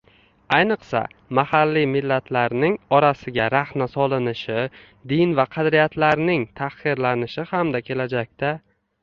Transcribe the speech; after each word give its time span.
Ayniqsa, 0.57 0.99
mahalliy 1.39 1.83
millatlarning 1.91 2.77
orasiga 2.99 3.45
rahna 3.55 3.89
solinishi, 3.97 4.57
din 5.13 5.37
va 5.41 5.47
qadriyatlarning 5.57 6.49
tahqirlanishi 6.63 7.47
hamda 7.55 7.85
kelajakda 7.93 8.55